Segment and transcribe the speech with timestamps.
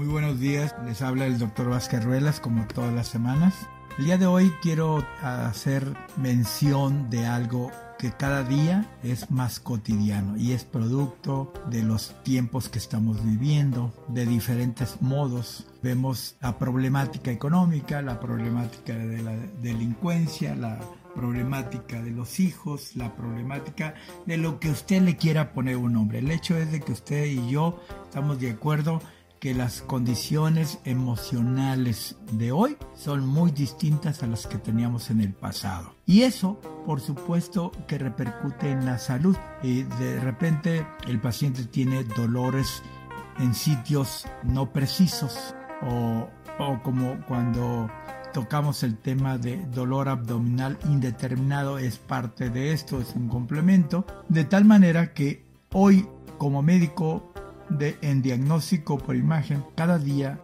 [0.00, 3.68] Muy buenos días, les habla el doctor Vázquez Ruelas como todas las semanas.
[3.98, 10.38] El día de hoy quiero hacer mención de algo que cada día es más cotidiano
[10.38, 15.66] y es producto de los tiempos que estamos viviendo, de diferentes modos.
[15.82, 20.80] Vemos la problemática económica, la problemática de la delincuencia, la
[21.14, 23.92] problemática de los hijos, la problemática
[24.24, 26.20] de lo que usted le quiera poner un nombre.
[26.20, 27.78] El hecho es de que usted y yo
[28.08, 29.02] estamos de acuerdo
[29.40, 35.32] que las condiciones emocionales de hoy son muy distintas a las que teníamos en el
[35.32, 35.94] pasado.
[36.04, 39.36] Y eso, por supuesto, que repercute en la salud.
[39.62, 42.82] Y de repente el paciente tiene dolores
[43.38, 47.90] en sitios no precisos o, o como cuando
[48.34, 54.44] tocamos el tema de dolor abdominal indeterminado es parte de esto, es un complemento, de
[54.44, 56.06] tal manera que hoy
[56.38, 57.29] como médico
[57.70, 60.40] de, en diagnóstico por imagen, cada día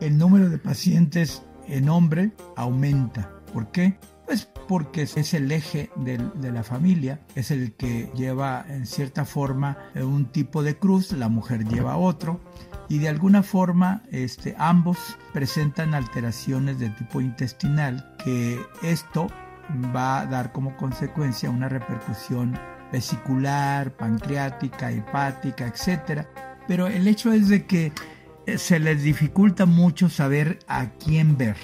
[0.00, 3.30] el número de pacientes en hombre aumenta.
[3.52, 3.98] ¿Por qué?
[4.26, 6.18] Pues porque es el eje de,
[6.50, 11.66] la familia, es el que lleva en cierta forma un tipo de cruz, la mujer
[11.68, 12.40] lleva otro,
[12.88, 14.98] y de alguna forma este, ambos
[15.32, 19.26] presentan alteraciones de tipo intestinal, que esto
[19.94, 22.58] va a dar como consecuencia una repercusión
[22.90, 26.28] vesicular, pancreática, hepática, etcétera,
[26.68, 27.92] pero el hecho es de que
[28.46, 31.56] eh, se les dificulta mucho saber a quién ver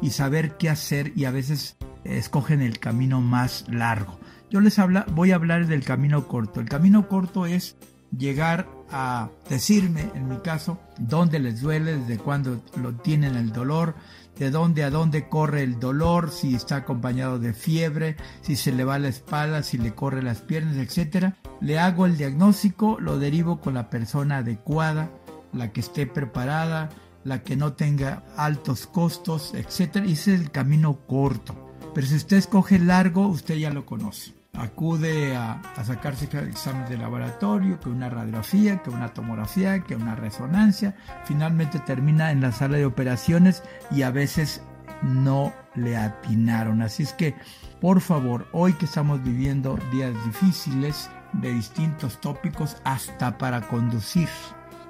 [0.00, 4.18] y saber qué hacer y a veces escogen el camino más largo.
[4.50, 6.60] Yo les habla, voy a hablar del camino corto.
[6.60, 7.76] El camino corto es
[8.16, 13.94] llegar a decirme, en mi caso, dónde les duele, desde cuándo lo tienen el dolor,
[14.38, 18.84] de dónde a dónde corre el dolor, si está acompañado de fiebre, si se le
[18.84, 21.34] va la espalda, si le corre las piernas, etc.
[21.60, 25.10] Le hago el diagnóstico, lo derivo con la persona adecuada,
[25.52, 26.90] la que esté preparada,
[27.24, 29.96] la que no tenga altos costos, etc.
[29.96, 31.54] Ese es el camino corto.
[31.94, 36.98] Pero si usted escoge largo, usted ya lo conoce acude a, sacarse el examen de
[36.98, 42.76] laboratorio, que una radiografía, que una tomografía, que una resonancia, finalmente termina en la sala
[42.76, 44.62] de operaciones y a veces
[45.02, 46.82] no le atinaron.
[46.82, 47.34] Así es que,
[47.80, 54.28] por favor, hoy que estamos viviendo días difíciles de distintos tópicos, hasta para conducir,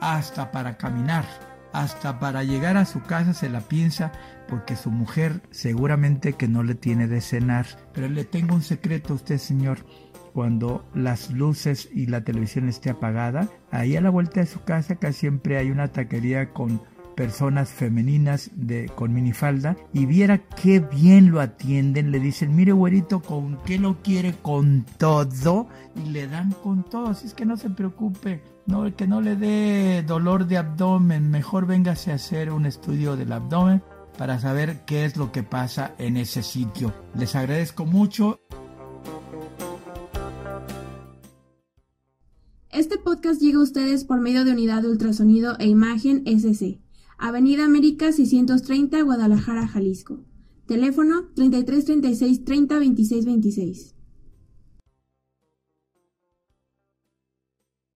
[0.00, 1.24] hasta para caminar,
[1.78, 4.10] hasta para llegar a su casa se la piensa
[4.48, 7.66] porque su mujer seguramente que no le tiene de cenar.
[7.94, 9.84] Pero le tengo un secreto a usted, señor.
[10.32, 14.96] Cuando las luces y la televisión esté apagada, ahí a la vuelta de su casa
[14.96, 16.82] casi siempre hay una taquería con
[17.18, 23.20] personas femeninas de, con minifalda y viera qué bien lo atienden, le dicen, mire güerito,
[23.22, 24.34] ¿con qué lo quiere?
[24.40, 29.08] Con todo y le dan con todo, así es que no se preocupe, no, que
[29.08, 33.82] no le dé dolor de abdomen, mejor véngase a hacer un estudio del abdomen
[34.16, 36.94] para saber qué es lo que pasa en ese sitio.
[37.16, 38.38] Les agradezco mucho.
[42.70, 46.78] Este podcast llega a ustedes por medio de Unidad de Ultrasonido e Imagen SC,
[47.18, 50.20] Avenida América 630, Guadalajara, Jalisco.
[50.66, 53.94] Teléfono 33 36 30 26 26.